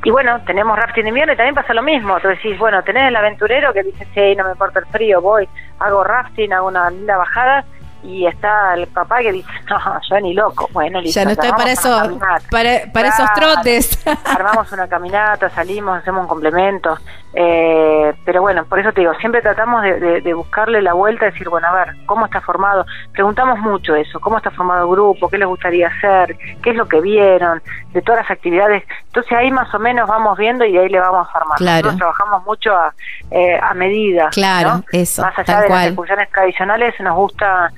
y 0.04 0.12
bueno, 0.12 0.40
tenemos 0.46 0.78
rafting 0.78 1.04
de 1.04 1.10
invierno 1.10 1.34
y 1.34 1.36
también 1.36 1.56
pasa 1.56 1.74
lo 1.74 1.82
mismo. 1.82 2.20
Tú 2.20 2.28
decís, 2.28 2.60
bueno, 2.60 2.84
tenés 2.84 3.08
el 3.08 3.16
aventurero 3.16 3.74
que 3.74 3.82
dice, 3.82 4.06
sí, 4.14 4.36
no 4.36 4.44
me 4.44 4.52
importa 4.52 4.78
el 4.80 4.86
frío, 4.86 5.20
voy, 5.20 5.50
hago 5.80 6.04
rafting, 6.04 6.54
hago 6.54 6.68
una 6.68 6.92
linda 6.92 7.18
bajada 7.18 7.66
y 8.06 8.28
está 8.28 8.74
el 8.76 8.88
papá 8.88 9.20
que 9.20 9.32
dice, 9.32 9.50
no, 9.70 9.80
yo 10.10 10.20
ni 10.22 10.34
loco. 10.34 10.70
Bueno, 10.72 11.02
listo, 11.02 11.20
ya 11.20 11.26
no 11.26 11.32
estoy 11.32 11.52
para 11.52 11.72
eso, 11.72 12.20
para, 12.52 12.92
para 12.92 13.08
esos 13.10 13.34
trotes. 13.34 14.08
Armamos 14.26 14.72
una 14.72 14.88
caminata, 14.88 15.50
salimos, 15.50 16.00
hacemos 16.00 16.22
un 16.22 16.28
complemento. 16.28 16.98
Eh, 17.38 18.14
pero 18.24 18.42
bueno, 18.42 18.64
por 18.64 18.80
eso 18.80 18.94
te 18.94 19.02
digo, 19.02 19.14
siempre 19.16 19.42
tratamos 19.42 19.84
de, 19.84 20.34
buscarle 20.34 20.82
la 20.82 20.94
vuelta, 20.94 21.26
decir, 21.26 21.50
bueno, 21.50 21.68
a 21.68 21.74
ver, 21.74 21.96
¿cómo 22.06 22.26
está 22.26 22.40
formado? 22.40 22.86
Preguntamos 23.12 23.60
mucho 23.60 23.94
eso, 23.94 24.22
¿cómo 24.22 24.38
está 24.38 24.52
formado 24.52 24.86
el 24.86 24.92
grupo? 24.92 25.28
¿Qué 25.28 25.38
les 25.38 25.48
gustaría 25.48 25.88
hacer? 25.90 26.38
¿Qué 26.64 26.70
es 26.70 26.76
lo 26.78 26.88
que 26.88 27.02
vieron? 27.02 27.62
De 27.92 28.02
todas 28.02 28.22
las 28.22 28.32
actividades. 28.32 28.84
Entonces 29.08 29.34
ahí 29.34 29.52
más 29.52 29.74
o 29.74 29.80
menos 29.80 30.08
vamos 30.08 30.38
viendo 30.38 30.64
y 30.64 30.78
ahí 30.78 30.88
le 30.88 31.00
vamos 31.00 31.28
a 31.34 31.38
armar. 31.38 31.58
Claro. 31.58 31.92
Nosotros 31.92 31.98
trabajamos 31.98 32.46
mucho 32.46 32.74
a, 32.74 32.94
eh, 33.32 33.60
a 33.62 33.74
medida. 33.74 34.30
Claro, 34.30 34.86
eso. 34.94 35.22
Más 35.22 35.38
allá 35.38 35.62
de 35.62 35.70
las 35.70 35.88
excursiones 35.88 36.30
tradicionales, 36.30 36.94
nos 37.02 37.16
gusta 37.16 37.70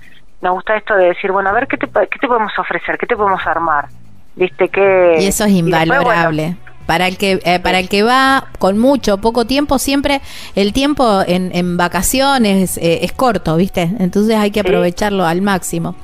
nos 0.41 0.53
gusta 0.53 0.77
esto 0.77 0.95
de 0.95 1.07
decir, 1.07 1.31
bueno, 1.31 1.49
a 1.49 1.53
ver, 1.53 1.67
¿qué 1.67 1.77
te, 1.77 1.87
qué 1.87 2.19
te 2.19 2.27
podemos 2.27 2.51
ofrecer? 2.59 2.97
¿Qué 2.97 3.07
te 3.07 3.15
podemos 3.15 3.45
armar? 3.45 3.87
¿Viste? 4.35 4.69
que 4.69 5.17
Y 5.19 5.25
eso 5.25 5.45
es 5.45 5.51
invalorable. 5.51 6.55
Para 6.87 7.07
el 7.07 7.17
que 7.17 7.39
eh, 7.43 7.59
para 7.59 7.79
el 7.79 7.89
que 7.89 8.01
va 8.01 8.47
con 8.57 8.79
mucho 8.79 9.15
o 9.15 9.17
poco 9.19 9.45
tiempo 9.45 9.77
siempre 9.77 10.21
el 10.55 10.73
tiempo 10.73 11.21
en, 11.27 11.51
en 11.53 11.77
vacaciones 11.77 12.77
eh, 12.77 13.01
es 13.03 13.11
corto 13.11 13.55
viste 13.57 13.91
entonces 13.99 14.35
hay 14.35 14.49
que 14.49 14.61
aprovecharlo 14.61 15.27
al 15.27 15.41
máximo. 15.43 15.95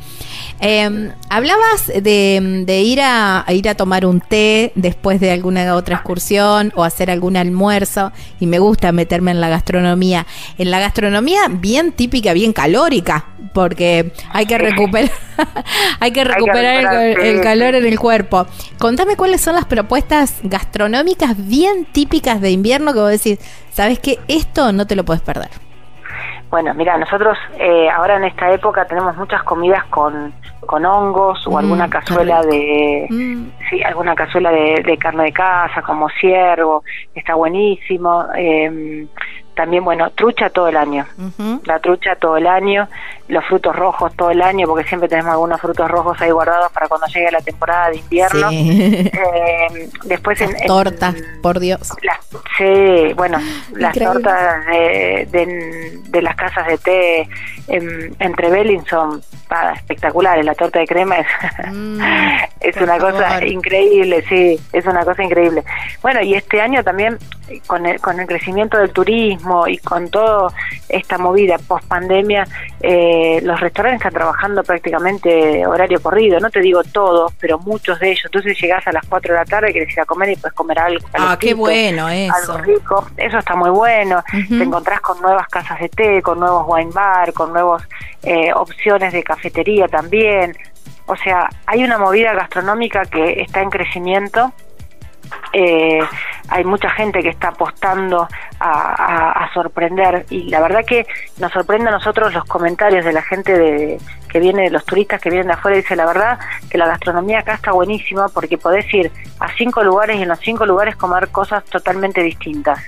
Eh, 0.60 1.12
hablabas 1.30 1.88
de, 1.88 2.63
de, 2.66 2.82
ir 2.82 3.02
a, 3.02 3.46
ir 3.50 3.68
a 3.68 3.75
tomar 3.75 4.06
un 4.06 4.22
té 4.22 4.72
después 4.75 5.20
de 5.20 5.32
alguna 5.32 5.75
otra 5.75 5.96
excursión 5.96 6.72
o 6.75 6.84
hacer 6.84 7.12
algún 7.12 7.36
almuerzo 7.36 8.12
y 8.40 8.48
me 8.48 8.60
gusta 8.60 8.92
meterme 8.92 9.32
en 9.32 9.42
la 9.42 9.50
gastronomía. 9.50 10.25
En 10.58 10.72
la 10.72 10.80
gastronomía 10.80 11.42
bien 11.50 11.92
típica 11.92 12.34
bien 12.34 12.54
calórica 12.54 13.25
porque 13.54 14.13
hay 14.32 14.46
que 14.46 14.58
recuperar 14.58 15.12
hay 16.00 16.12
que 16.12 16.24
recuperar 16.24 16.96
el, 17.20 17.42
calor 17.42 17.75
en 17.75 17.86
el 17.86 18.00
cuerpo. 18.00 18.48
Contame 18.78 19.16
cuáles 19.16 19.42
son 19.42 19.56
las 19.56 19.66
propuestas 19.66 20.36
gastronómicas 20.44 20.73
bien 21.38 21.86
típicas 21.86 22.42
de 22.42 22.51
invierno 22.51 22.94
que 22.94 23.00
vos 23.00 23.12
decís, 23.12 23.39
sabes 23.72 24.00
que 24.00 24.20
esto 24.27 24.72
no 24.72 24.86
te 24.86 24.96
lo 24.96 25.03
puedes 25.03 25.22
perder. 25.22 25.50
Bueno, 26.50 26.72
mira, 26.75 26.98
nosotros 27.00 27.36
eh, 27.58 27.89
ahora 27.89 28.18
en 28.18 28.25
esta 28.25 28.51
época 28.51 28.86
tenemos 28.86 29.18
muchas 29.18 29.42
comidas 29.42 29.84
con, 29.86 30.32
con 30.68 30.86
hongos 30.86 31.48
o 31.48 31.51
mm, 31.51 31.58
alguna 31.58 31.89
cazuela 31.89 32.44
de 32.44 33.08
mm. 33.10 33.46
sí, 33.72 33.82
alguna 33.82 34.13
cazuela 34.13 34.51
de, 34.51 34.84
de, 34.86 34.98
carne 35.00 35.24
de 35.24 35.32
casa 35.34 35.82
como 35.82 36.10
ciervo, 36.10 36.84
está 37.15 37.34
buenísimo. 37.34 38.25
Eh, 38.38 39.08
también, 39.53 39.84
bueno, 39.84 40.10
trucha 40.12 40.50
todo 40.50 40.68
el 40.68 40.77
año. 40.77 41.06
La 41.65 41.80
trucha 41.80 42.15
todo 42.15 42.38
el 42.38 42.48
año, 42.48 42.88
los 43.27 43.46
frutos 43.46 43.75
rojos 43.75 44.13
todo 44.15 44.32
el 44.32 44.42
año, 44.42 44.68
porque 44.68 44.88
siempre 44.88 45.08
tenemos 45.08 45.32
algunos 45.32 45.60
frutos 45.62 45.89
rojos 45.89 46.20
ahí 46.22 46.32
guardados 46.32 46.72
para 46.72 46.88
cuando 46.88 47.08
llegue 47.08 47.32
la 47.32 47.42
temporada 47.42 47.89
de 47.89 47.98
invierno. 47.98 48.50
Eh, 48.53 49.89
después 50.06 50.39
en, 50.42 50.56
tortas, 50.65 51.15
por 51.42 51.60
Dios. 51.60 51.94
sí, 52.58 53.13
bueno, 53.15 53.39
las 53.74 53.98
tortas 53.98 54.65
de, 54.65 56.01
de, 56.10 56.22
las 56.22 56.36
casas 56.36 56.68
de 56.68 56.77
té 56.77 57.30
entre 57.68 58.50
Belling 58.50 58.86
son 58.86 59.22
espectaculares. 59.75 60.46
La 60.46 60.56
torta 60.56 60.80
de 60.80 60.88
crema 60.88 61.18
es, 61.18 61.27
mm, 61.72 62.01
es 62.60 62.77
una 62.77 62.98
cosa 62.98 63.46
increíble, 63.46 64.24
sí, 64.27 64.60
es 64.72 64.86
una 64.86 65.03
cosa 65.06 65.24
increíble. 65.24 65.63
Bueno, 66.01 66.22
y 66.22 66.34
este 66.34 66.62
año 66.62 66.84
también, 66.84 67.18
con 67.68 67.86
el, 67.86 68.00
con 68.00 68.20
el 68.20 68.27
crecimiento 68.27 68.77
del 68.77 68.92
turismo, 68.92 69.68
y 69.68 69.77
con 69.77 70.10
toda 70.10 70.53
esta 70.89 71.18
movida 71.18 71.58
post 71.60 71.86
pandemia, 71.88 72.46
eh, 72.82 73.12
los 73.43 73.60
restaurantes 73.60 74.01
están 74.01 74.13
trabajando 74.13 74.63
prácticamente 74.63 75.65
horario 75.65 76.01
corrido, 76.01 76.39
no 76.39 76.50
te 76.50 76.62
digo 76.62 76.84
todos, 76.84 77.34
pero 77.39 77.60
muchos 77.60 78.00
de 78.00 78.12
ellos. 78.12 78.25
Entonces 78.25 78.60
llegás 78.62 78.86
a 78.88 78.91
las 78.91 79.05
4 79.08 79.34
de 79.34 79.39
la 79.39 79.46
tarde, 79.46 79.72
quieres 79.72 79.91
ir 79.93 80.00
a 80.00 80.05
comer 80.05 80.29
y 80.29 80.36
puedes 80.36 80.53
comer 80.53 80.79
algo. 80.79 81.05
Ah, 81.13 81.38
qué 81.39 81.53
bueno 81.53 82.10
eso. 82.10 82.53
Algo 82.53 82.58
rico, 82.60 83.08
eso 83.17 83.38
está 83.38 83.55
muy 83.55 83.70
bueno. 83.70 84.24
Te 84.32 84.63
encontrás 84.63 85.01
con 85.01 85.22
nuevas 85.22 85.48
casas 85.48 85.79
de 85.79 85.89
té, 85.89 86.22
con 86.22 86.39
nuevos 86.39 86.65
wine 86.67 86.91
bar, 86.91 87.34
con 87.34 87.51
nuevas 87.51 87.84
eh, 88.24 88.53
opciones 88.53 89.13
de 89.13 89.24
cafetería 89.24 89.88
también. 89.88 90.55
O 91.05 91.15
sea, 91.15 91.50
hay 91.65 91.84
una 91.84 91.98
movida 91.98 92.34
gastronómica 92.34 93.05
que 93.05 93.41
está 93.41 93.62
en 93.62 93.70
crecimiento 93.70 94.53
eh, 95.51 96.00
hay 96.50 96.64
mucha 96.64 96.90
gente 96.90 97.22
que 97.22 97.30
está 97.30 97.50
apostando 97.50 98.28
a, 98.60 99.50
sorprender 99.54 100.26
y 100.30 100.50
la 100.50 100.62
verdad 100.62 100.84
que 100.86 101.06
nos 101.38 101.52
sorprende 101.52 101.90
a 101.90 101.92
nosotros 101.92 102.34
los 102.34 102.44
comentarios 102.46 103.06
de 103.06 103.14
la 103.14 103.22
gente 103.22 103.56
de, 103.56 104.00
que 104.30 104.40
viene, 104.40 104.64
de 104.64 104.70
los 104.72 104.84
turistas 104.84 105.22
que 105.22 105.30
vienen 105.30 105.48
de 105.48 105.54
afuera, 105.54 105.78
dice 105.78 105.96
la 105.96 106.08
verdad 106.08 106.40
que 106.72 106.78
la 106.78 106.88
gastronomía 106.88 107.40
acá 107.40 107.54
está 107.54 107.72
buenísima 107.72 108.30
porque 108.30 108.58
podés 108.58 108.92
ir 108.94 109.12
a 109.40 109.52
cinco 109.56 109.84
lugares 109.84 110.18
y 110.18 110.24
en 110.24 110.30
los 110.30 110.40
cinco 110.40 110.66
lugares 110.66 110.96
comer 110.96 111.30
cosas 111.30 111.64
totalmente 111.66 112.24
distintas. 112.24 112.80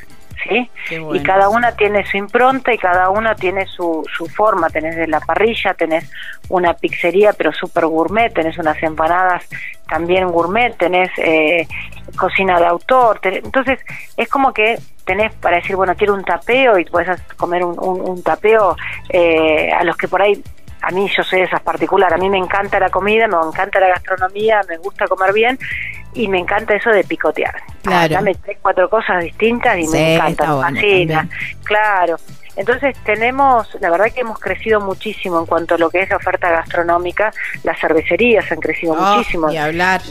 ¿Sí? 0.47 0.69
Y 1.13 1.19
cada 1.21 1.49
una 1.49 1.75
tiene 1.75 2.05
su 2.05 2.17
impronta 2.17 2.73
y 2.73 2.77
cada 2.77 3.09
una 3.09 3.35
tiene 3.35 3.65
su, 3.65 4.03
su 4.15 4.27
forma. 4.27 4.69
Tenés 4.69 4.95
de 4.95 5.07
la 5.07 5.19
parrilla, 5.19 5.73
tenés 5.73 6.09
una 6.49 6.73
pizzería 6.73 7.33
pero 7.33 7.51
súper 7.51 7.85
gourmet, 7.85 8.33
tenés 8.33 8.57
unas 8.57 8.81
empanadas 8.83 9.43
también 9.87 10.27
gourmet, 10.29 10.75
tenés 10.77 11.09
eh, 11.17 11.67
cocina 12.17 12.59
de 12.59 12.65
autor. 12.65 13.19
entonces 13.23 13.79
es 14.17 14.29
como 14.29 14.53
que 14.53 14.77
tenés 15.05 15.33
para 15.35 15.57
decir, 15.57 15.75
bueno, 15.75 15.95
quiero 15.95 16.13
un 16.13 16.23
tapeo 16.23 16.79
y 16.79 16.85
puedes 16.85 17.21
comer 17.37 17.63
un, 17.63 17.77
un, 17.79 18.23
tapeo 18.23 18.75
eh, 19.09 19.71
a 19.71 19.83
los 19.83 19.95
que 19.95 20.07
por 20.07 20.21
ahí 20.21 20.41
a 20.81 20.91
mí 20.91 21.09
yo 21.15 21.23
soy 21.23 21.39
de 21.39 21.45
esas 21.45 21.61
particulares, 21.61 22.15
a 22.15 22.21
mí 22.21 22.29
me 22.29 22.37
encanta 22.37 22.79
la 22.79 22.89
comida, 22.89 23.27
me 23.27 23.37
encanta 23.37 23.79
la 23.79 23.89
gastronomía, 23.89 24.61
me 24.67 24.77
gusta 24.77 25.07
comer 25.07 25.33
bien 25.33 25.57
y 26.15 26.27
me 26.27 26.39
encanta 26.39 26.73
eso 26.73 26.89
de 26.89 27.03
picotear. 27.03 27.55
Claro. 27.83 28.15
Dame 28.15 28.35
tres, 28.35 28.57
cuatro 28.61 28.89
cosas 28.89 29.23
distintas 29.23 29.77
y 29.77 29.87
me 29.87 30.15
encanta, 30.15 30.71
me 30.71 31.29
Claro. 31.63 32.15
Entonces 32.55 32.95
tenemos, 33.03 33.67
la 33.81 33.89
verdad 33.89 34.05
que 34.13 34.21
hemos 34.21 34.39
crecido 34.39 34.79
muchísimo 34.79 35.39
en 35.39 35.45
cuanto 35.45 35.75
a 35.75 35.77
lo 35.77 35.89
que 35.89 36.01
es 36.01 36.09
la 36.09 36.15
oferta 36.15 36.49
gastronómica, 36.49 37.33
las 37.63 37.79
cervecerías 37.79 38.49
han 38.49 38.59
crecido 38.59 38.93
oh, 38.93 39.17
muchísimo. 39.17 39.51
Y 39.51 39.57
hablar. 39.57 40.01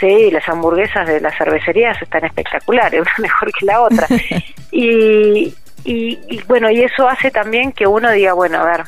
Sí, 0.00 0.30
las 0.32 0.48
hamburguesas 0.48 1.06
de 1.06 1.20
las 1.20 1.36
cervecerías 1.36 2.00
están 2.02 2.24
espectaculares, 2.24 3.00
una 3.00 3.12
mejor 3.18 3.52
que 3.52 3.66
la 3.66 3.80
otra. 3.82 4.06
y, 4.72 5.54
y, 5.84 6.18
y 6.28 6.42
bueno, 6.48 6.70
y 6.70 6.82
eso 6.82 7.08
hace 7.08 7.30
también 7.30 7.72
que 7.72 7.86
uno 7.86 8.10
diga, 8.10 8.32
bueno, 8.32 8.58
a 8.60 8.64
ver, 8.64 8.84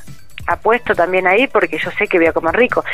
apuesto 0.47 0.95
también 0.95 1.27
ahí 1.27 1.47
porque 1.47 1.79
yo 1.79 1.91
sé 1.93 2.07
que 2.07 2.19
voy 2.19 2.27
a 2.27 2.33
comer 2.33 2.55
rico. 2.55 2.85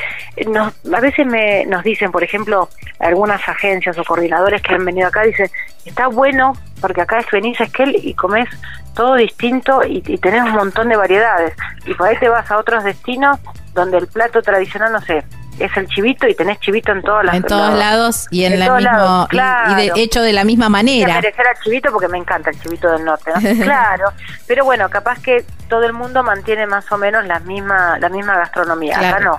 Nos, 0.49 0.75
a 0.93 1.00
veces 1.00 1.26
me, 1.26 1.67
nos 1.67 1.83
dicen, 1.85 2.11
por 2.11 2.23
ejemplo, 2.23 2.69
algunas 2.99 3.47
agencias 3.49 3.99
o 3.99 4.05
coordinadores 4.05 4.62
que 4.62 4.75
han 4.75 4.85
venido 4.85 5.09
acá, 5.09 5.23
dicen, 5.23 5.50
está 5.85 6.09
bueno 6.09 6.52
porque 6.81 7.00
acá 7.00 7.25
venís 7.33 7.61
a 7.61 7.64
Esquel 7.64 7.97
y 8.02 8.14
comes 8.14 8.49
todo 8.95 9.14
distinto 9.14 9.83
y, 9.85 10.02
y 10.07 10.19
tenés 10.19 10.43
un 10.43 10.52
montón 10.52 10.88
de 10.88 10.97
variedades. 10.97 11.55
Y 11.87 11.95
por 11.95 12.09
ahí 12.09 12.17
te 12.19 12.28
vas 12.28 12.50
a 12.50 12.59
otros 12.59 12.85
destinos 12.85 13.38
donde 13.75 13.99
el 13.99 14.09
plato 14.09 14.43
tradicional, 14.43 14.93
no 14.93 15.00
sé, 15.00 15.25
es 15.58 15.76
el 15.76 15.86
chivito 15.88 16.26
y 16.26 16.34
tenés 16.34 16.58
chivito 16.60 16.92
en 16.92 17.02
todas 17.02 17.24
las 17.24 17.34
en 17.34 17.42
todos 17.42 17.78
lados 17.78 18.26
y 18.30 18.44
en, 18.44 18.58
la 18.58 18.76
mismo 18.76 19.28
y, 19.30 19.74
de, 19.74 19.92
hecho 20.02 20.22
de 20.22 20.32
la 20.32 20.44
misma 20.44 20.68
manera. 20.68 21.14
Merecer 21.14 21.46
al 21.46 21.62
chivito 21.62 21.90
porque 21.90 22.08
me 22.08 22.18
encanta 22.18 22.50
el 22.50 22.60
chivito 22.60 22.90
del 22.90 23.04
norte, 23.04 23.32
claro. 23.62 24.12
Pero 24.46 24.64
bueno, 24.64 24.88
capaz 24.88 25.20
que 25.20 25.44
todo 25.68 25.84
el 25.84 25.92
mundo 25.92 26.22
mantiene 26.22 26.66
más 26.66 26.90
o 26.92 26.98
menos 26.98 27.26
la 27.26 27.40
misma 27.40 27.98
la 27.98 28.08
misma 28.08 28.36
gastronomía. 28.36 28.98
Acá 28.98 29.20
no. 29.20 29.38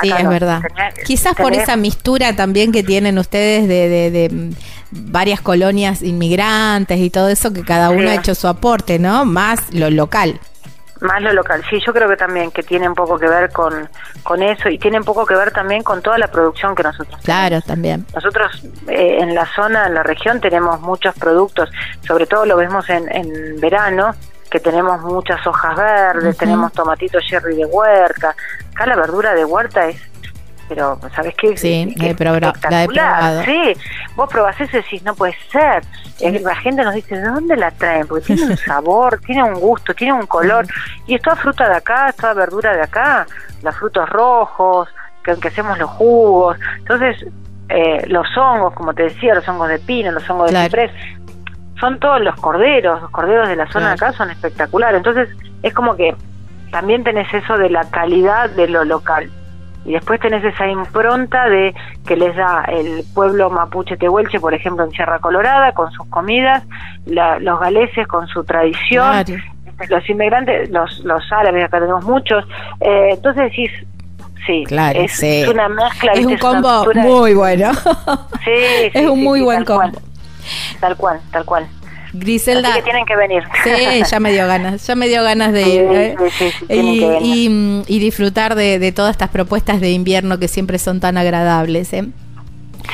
sí, 0.00 0.12
es 0.16 0.28
verdad. 0.28 0.62
Quizás 1.04 1.34
por 1.34 1.52
esa 1.52 1.76
mistura 1.76 2.34
también 2.34 2.72
que 2.72 2.82
tienen 2.82 3.18
ustedes 3.18 3.68
de, 3.68 4.10
de, 4.10 4.52
varias 4.90 5.40
colonias 5.40 6.02
inmigrantes 6.02 6.98
y 6.98 7.10
todo 7.10 7.28
eso, 7.28 7.52
que 7.52 7.62
cada 7.62 7.90
uno 7.90 8.10
ha 8.10 8.14
hecho 8.14 8.34
su 8.34 8.48
aporte, 8.48 8.98
¿no? 8.98 9.24
Más 9.24 9.72
lo 9.72 9.90
local. 9.90 10.40
Más 11.00 11.22
lo 11.22 11.32
local, 11.32 11.62
sí, 11.70 11.80
yo 11.84 11.92
creo 11.92 12.08
que 12.08 12.16
también 12.16 12.50
que 12.50 12.62
tiene 12.62 12.88
un 12.88 12.94
poco 12.94 13.18
que 13.18 13.26
ver 13.26 13.50
con, 13.50 13.88
con 14.22 14.42
eso 14.42 14.68
y 14.68 14.78
tiene 14.78 14.98
un 14.98 15.04
poco 15.04 15.24
que 15.24 15.34
ver 15.34 15.50
también 15.50 15.82
con 15.82 16.02
toda 16.02 16.18
la 16.18 16.28
producción 16.28 16.74
que 16.74 16.82
nosotros 16.82 17.20
Claro, 17.24 17.60
también. 17.62 18.04
Nosotros 18.14 18.62
eh, 18.88 19.18
en 19.20 19.34
la 19.34 19.46
zona, 19.54 19.86
en 19.86 19.94
la 19.94 20.02
región, 20.02 20.40
tenemos 20.40 20.80
muchos 20.80 21.14
productos, 21.14 21.70
sobre 22.06 22.26
todo 22.26 22.44
lo 22.44 22.56
vemos 22.56 22.88
en, 22.90 23.10
en 23.14 23.58
verano, 23.60 24.14
que 24.50 24.60
tenemos 24.60 25.00
muchas 25.02 25.46
hojas 25.46 25.76
verdes, 25.76 26.36
tenemos 26.36 26.72
tomatitos 26.72 27.24
cherry 27.24 27.56
de 27.56 27.66
huerta. 27.66 28.34
Acá 28.74 28.86
la 28.86 28.96
verdura 28.96 29.32
de 29.34 29.44
huerta 29.44 29.86
es 29.86 30.09
pero 30.70 31.00
¿sabes 31.16 31.34
qué? 31.34 31.56
Sí, 31.56 31.92
la 31.96 32.10
he 32.10 32.14
probado. 32.14 33.42
Sí, 33.42 33.72
vos 34.14 34.28
probás 34.30 34.58
eso 34.60 34.78
y 34.78 34.82
decís, 34.82 35.02
no 35.02 35.16
puede 35.16 35.34
ser. 35.50 35.82
La 36.42 36.54
gente 36.54 36.84
nos 36.84 36.94
dice, 36.94 37.16
¿de 37.16 37.26
dónde 37.26 37.56
la 37.56 37.72
traen? 37.72 38.06
Porque 38.06 38.26
tiene 38.26 38.52
un 38.52 38.56
sabor, 38.68 39.18
tiene 39.26 39.42
un 39.42 39.54
gusto, 39.54 39.92
tiene 39.94 40.12
un 40.12 40.28
color. 40.28 40.68
Y 41.08 41.16
es 41.16 41.22
toda 41.22 41.34
fruta 41.34 41.68
de 41.68 41.74
acá, 41.74 42.10
es 42.10 42.16
toda 42.16 42.34
verdura 42.34 42.72
de 42.72 42.82
acá, 42.82 43.26
los 43.64 43.76
frutos 43.76 44.08
rojos, 44.10 44.88
que 45.24 45.32
aunque 45.32 45.48
hacemos 45.48 45.76
los 45.76 45.90
jugos. 45.90 46.56
Entonces, 46.78 47.26
eh, 47.68 48.06
los 48.06 48.28
hongos, 48.36 48.72
como 48.74 48.94
te 48.94 49.02
decía, 49.02 49.34
los 49.34 49.48
hongos 49.48 49.70
de 49.70 49.80
pino, 49.80 50.12
los 50.12 50.30
hongos 50.30 50.52
de 50.52 50.62
ciprés, 50.62 50.92
son 51.80 51.98
todos 51.98 52.20
los 52.20 52.36
corderos, 52.36 53.02
los 53.02 53.10
corderos 53.10 53.48
de 53.48 53.56
la 53.56 53.66
zona 53.72 53.88
de 53.88 53.94
acá 53.94 54.12
son 54.12 54.30
espectaculares. 54.30 54.98
Entonces, 54.98 55.28
es 55.64 55.74
como 55.74 55.96
que 55.96 56.14
también 56.70 57.02
tenés 57.02 57.26
eso 57.34 57.58
de 57.58 57.70
la 57.70 57.90
calidad 57.90 58.50
de 58.50 58.68
lo 58.68 58.84
local 58.84 59.32
y 59.84 59.92
después 59.92 60.20
tenés 60.20 60.44
esa 60.44 60.68
impronta 60.68 61.48
de 61.48 61.74
que 62.06 62.16
les 62.16 62.36
da 62.36 62.64
el 62.68 63.02
pueblo 63.14 63.48
mapuche 63.50 63.96
tehuelche, 63.96 64.38
por 64.38 64.52
ejemplo, 64.52 64.84
en 64.84 64.90
Sierra 64.90 65.18
Colorada, 65.18 65.72
con 65.72 65.90
sus 65.92 66.06
comidas, 66.08 66.64
los 67.06 67.60
galeses 67.60 68.06
con 68.06 68.26
su 68.28 68.44
tradición, 68.44 69.24
los 69.88 70.10
inmigrantes, 70.10 70.68
los, 70.70 70.98
los 71.00 71.22
árabes, 71.32 71.64
acá 71.64 71.80
tenemos 71.80 72.04
muchos. 72.04 72.44
Eh, 72.80 73.10
entonces 73.12 73.44
decís, 73.44 73.70
sí, 74.46 74.64
es, 74.68 75.48
una 75.48 75.68
mezcla. 75.68 76.12
Es 76.12 76.26
un 76.26 76.36
combo 76.36 76.84
muy 76.94 77.32
bueno. 77.32 77.72
sí, 78.44 78.90
es 78.92 79.08
un 79.08 79.24
muy 79.24 79.40
buen 79.40 79.64
combo. 79.64 79.98
tal 80.80 80.96
cual, 80.96 81.20
tal 81.32 81.44
cual. 81.46 81.66
Griselda. 82.12 82.74
que 82.74 82.82
tienen 82.82 83.04
que 83.06 83.16
venir. 83.16 83.42
Sí, 83.64 84.02
ya 84.10 84.20
me 84.20 84.32
dio 84.32 84.46
ganas, 84.46 84.86
ya 84.86 84.94
me 84.94 85.08
dio 85.08 85.22
ganas 85.22 85.52
de 85.52 85.62
ir. 85.62 85.82
¿eh? 85.90 86.16
y, 87.20 87.98
disfrutar 87.98 88.54
de, 88.54 88.92
todas 88.92 89.12
estas 89.12 89.28
propuestas 89.28 89.80
de 89.80 89.90
invierno 89.90 90.38
que 90.38 90.48
siempre 90.48 90.78
son 90.78 91.00
tan 91.00 91.16
agradables. 91.16 91.92
¿eh? 91.92 92.04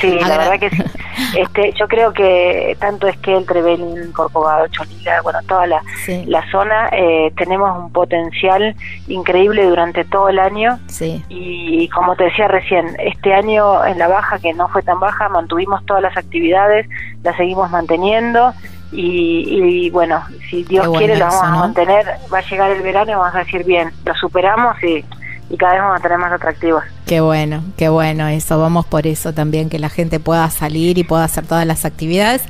Sí, 0.00 0.18
la 0.20 0.38
verdad 0.38 0.60
que 0.60 0.70
sí. 0.70 0.82
Este, 1.34 1.72
yo 1.78 1.88
creo 1.88 2.12
que 2.12 2.76
tanto 2.78 3.06
es 3.08 3.16
que 3.18 3.34
el 3.34 3.46
Trevelin, 3.46 4.12
Corcovado, 4.12 4.66
Cholila, 4.68 5.22
bueno, 5.22 5.38
toda 5.48 5.66
la, 5.66 5.82
la 6.26 6.50
zona, 6.50 6.88
eh, 6.92 7.32
tenemos 7.36 7.76
un 7.78 7.90
potencial 7.90 8.74
increíble 9.08 9.64
durante 9.64 10.04
todo 10.04 10.28
el 10.28 10.38
año. 10.38 10.78
Sí. 10.88 11.24
Y, 11.28 11.88
como 11.88 12.16
te 12.16 12.24
decía 12.24 12.48
recién, 12.48 12.96
este 12.98 13.32
año 13.32 13.84
en 13.84 13.98
la 13.98 14.08
baja, 14.08 14.38
que 14.38 14.52
no 14.52 14.68
fue 14.68 14.82
tan 14.82 15.00
baja, 15.00 15.28
mantuvimos 15.28 15.84
todas 15.86 16.02
las 16.02 16.16
actividades, 16.16 16.86
las 17.22 17.36
seguimos 17.36 17.70
manteniendo 17.70 18.52
y, 18.96 19.90
bueno, 19.90 20.22
si 20.48 20.64
Dios 20.64 20.88
quiere 20.96 21.16
lo 21.16 21.26
vamos 21.26 21.42
a 21.42 21.50
mantener, 21.50 22.06
va 22.32 22.38
a 22.38 22.48
llegar 22.48 22.70
el 22.70 22.82
verano 22.82 23.10
y 23.10 23.14
vamos 23.14 23.34
a 23.34 23.40
decir 23.40 23.64
bien, 23.64 23.92
lo 24.04 24.14
superamos 24.14 24.82
y, 24.82 25.04
y 25.48 25.56
cada 25.56 25.74
vez 25.74 25.82
vamos 25.82 25.98
a 25.98 26.02
tener 26.02 26.18
más 26.18 26.32
atractivos. 26.32 26.82
Qué 27.06 27.20
bueno, 27.20 27.62
qué 27.76 27.88
bueno 27.88 28.26
eso. 28.26 28.58
Vamos 28.58 28.84
por 28.84 29.06
eso 29.06 29.32
también, 29.32 29.68
que 29.68 29.78
la 29.78 29.88
gente 29.88 30.18
pueda 30.18 30.50
salir 30.50 30.98
y 30.98 31.04
pueda 31.04 31.22
hacer 31.22 31.46
todas 31.46 31.64
las 31.64 31.84
actividades 31.84 32.42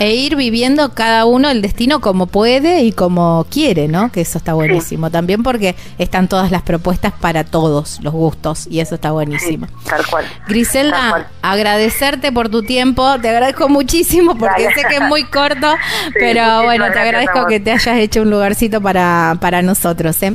e 0.00 0.14
ir 0.14 0.34
viviendo 0.34 0.94
cada 0.94 1.26
uno 1.26 1.48
el 1.48 1.62
destino 1.62 2.00
como 2.00 2.26
puede 2.26 2.82
y 2.82 2.90
como 2.90 3.46
quiere, 3.48 3.86
¿no? 3.86 4.10
Que 4.10 4.22
eso 4.22 4.38
está 4.38 4.54
buenísimo. 4.54 5.10
También 5.10 5.44
porque 5.44 5.76
están 5.98 6.26
todas 6.26 6.50
las 6.50 6.62
propuestas 6.62 7.12
para 7.12 7.44
todos 7.44 8.00
los 8.02 8.12
gustos 8.12 8.66
y 8.68 8.80
eso 8.80 8.96
está 8.96 9.12
buenísimo. 9.12 9.68
tal 9.88 10.04
cual. 10.06 10.24
Griselda, 10.48 11.28
agradecerte 11.42 12.32
por 12.32 12.48
tu 12.48 12.64
tiempo. 12.64 13.16
Te 13.20 13.28
agradezco 13.28 13.68
muchísimo 13.68 14.36
porque 14.36 14.68
sé 14.74 14.82
que 14.88 14.96
es 14.96 15.02
muy 15.02 15.22
corto, 15.24 15.72
pero 16.14 16.64
bueno, 16.64 16.90
te 16.90 16.98
agradezco 16.98 17.46
que 17.46 17.60
te 17.60 17.70
hayas 17.70 17.96
hecho 17.98 18.22
un 18.22 18.30
lugarcito 18.30 18.80
para, 18.80 19.36
para 19.40 19.62
nosotros, 19.62 20.20
¿eh? 20.24 20.34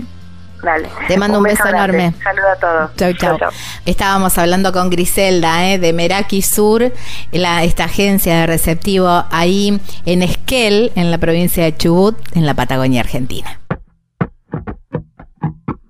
Te 1.07 1.17
mando 1.17 1.37
un, 1.37 1.43
beso, 1.43 1.67
enorme. 1.67 2.13
Saludos 2.23 2.49
a 2.55 2.59
todos. 2.59 2.95
Chau, 2.95 3.13
chau, 3.13 3.49
Estábamos 3.85 4.37
hablando 4.37 4.71
con 4.71 4.89
Griselda 4.89 5.69
¿eh? 5.69 5.79
de 5.79 5.93
Meraki 5.93 6.41
Sur, 6.41 6.91
la, 7.31 7.63
esta 7.63 7.85
agencia 7.85 8.39
de 8.41 8.47
receptivo 8.47 9.25
ahí 9.31 9.79
en 10.05 10.23
Esquel, 10.23 10.91
en 10.95 11.11
la 11.11 11.17
provincia 11.17 11.63
de 11.63 11.75
Chubut, 11.75 12.17
en 12.35 12.45
la 12.45 12.53
Patagonia 12.53 13.01
Argentina. 13.01 13.59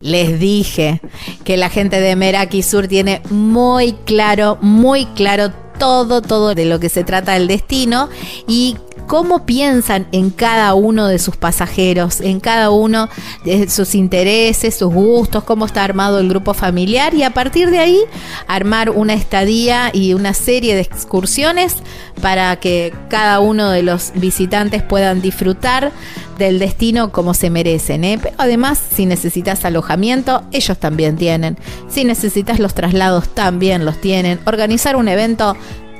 Les 0.01 0.39
dije 0.39 1.01
que 1.43 1.57
la 1.57 1.69
gente 1.69 1.99
de 1.99 2.15
Meraki 2.15 2.61
Sur 2.61 2.87
tiene 2.87 3.21
muy 3.29 3.93
claro, 4.05 4.57
muy 4.61 5.05
claro 5.07 5.51
todo, 5.79 6.21
todo 6.21 6.55
de 6.55 6.65
lo 6.65 6.79
que 6.79 6.89
se 6.89 7.03
trata 7.03 7.33
del 7.33 7.47
destino 7.47 8.09
y 8.47 8.77
cómo 9.07 9.45
piensan 9.45 10.07
en 10.11 10.29
cada 10.29 10.73
uno 10.73 11.07
de 11.07 11.19
sus 11.19 11.35
pasajeros, 11.35 12.21
en 12.21 12.39
cada 12.39 12.69
uno 12.69 13.09
de 13.43 13.69
sus 13.69 13.95
intereses, 13.95 14.75
sus 14.75 14.93
gustos, 14.93 15.43
cómo 15.43 15.65
está 15.65 15.83
armado 15.83 16.19
el 16.19 16.29
grupo 16.29 16.53
familiar 16.53 17.13
y 17.13 17.23
a 17.23 17.31
partir 17.31 17.69
de 17.69 17.79
ahí 17.79 17.99
armar 18.47 18.89
una 18.89 19.13
estadía 19.13 19.89
y 19.93 20.13
una 20.13 20.33
serie 20.33 20.75
de 20.75 20.81
excursiones 20.81 21.77
para 22.21 22.55
que 22.57 22.93
cada 23.09 23.39
uno 23.39 23.69
de 23.69 23.83
los 23.83 24.11
visitantes 24.15 24.81
puedan 24.81 25.21
disfrutar 25.21 25.91
del 26.37 26.59
destino 26.59 27.11
como 27.11 27.33
se 27.33 27.49
merecen. 27.49 28.03
¿eh? 28.03 28.19
Pero 28.21 28.35
además, 28.37 28.81
si 28.95 29.05
necesitas 29.05 29.65
alojamiento, 29.65 30.43
ellos 30.51 30.77
también 30.77 31.15
tienen. 31.17 31.57
Si 31.87 32.03
necesitas 32.03 32.59
los 32.59 32.73
traslados, 32.73 33.29
también 33.29 33.85
los 33.85 33.99
tienen. 33.99 34.39
Organizar 34.45 34.95
un 34.95 35.07
evento, 35.07 35.55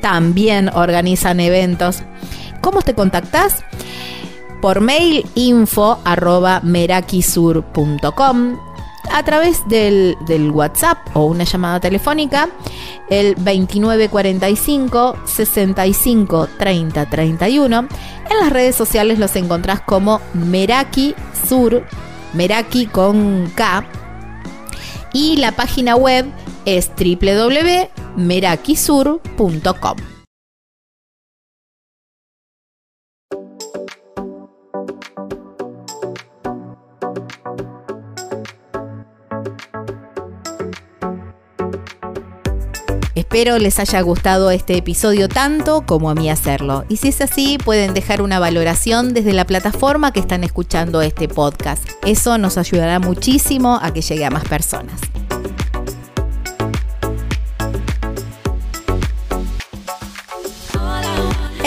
también 0.05 0.69
organizan 0.71 1.39
eventos. 1.39 2.03
¿Cómo 2.61 2.83
te 2.83 2.93
contactás? 2.93 3.63
Por 4.61 4.79
mail 4.79 5.25
info 5.33 5.97
arroba 6.05 6.59
merakisur.com 6.61 8.59
a 9.11 9.23
través 9.23 9.67
del, 9.67 10.15
del 10.27 10.51
WhatsApp 10.51 10.99
o 11.15 11.25
una 11.25 11.43
llamada 11.43 11.79
telefónica, 11.79 12.49
el 13.09 13.33
2945 13.33 15.17
65 15.25 16.49
30 16.59 17.09
31. 17.09 17.79
En 18.29 18.39
las 18.39 18.51
redes 18.51 18.75
sociales 18.75 19.17
los 19.17 19.35
encontrás 19.35 19.81
como 19.81 20.21
Meraki 20.35 21.15
Sur, 21.49 21.83
Meraki 22.33 22.85
con 22.85 23.51
K. 23.55 23.83
Y 25.13 25.37
la 25.37 25.53
página 25.53 25.95
web 25.95 26.27
es 26.65 26.93
www.merakisur.com. 28.15 29.97
Espero 43.15 43.57
les 43.59 43.79
haya 43.79 43.99
gustado 44.01 44.49
este 44.49 44.77
episodio 44.77 45.27
tanto 45.27 45.85
como 45.85 46.09
a 46.09 46.15
mí 46.15 46.29
hacerlo. 46.29 46.85
Y 46.87 46.97
si 46.97 47.09
es 47.09 47.19
así, 47.19 47.57
pueden 47.57 47.93
dejar 47.93 48.21
una 48.21 48.39
valoración 48.39 49.13
desde 49.13 49.33
la 49.33 49.45
plataforma 49.45 50.13
que 50.13 50.21
están 50.21 50.45
escuchando 50.45 51.01
este 51.01 51.27
podcast. 51.27 51.83
Eso 52.05 52.37
nos 52.37 52.57
ayudará 52.57 52.99
muchísimo 52.99 53.77
a 53.81 53.91
que 53.91 54.01
llegue 54.01 54.23
a 54.23 54.29
más 54.29 54.45
personas. 54.45 55.01